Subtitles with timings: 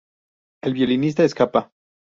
[0.63, 1.71] El violinista escapa.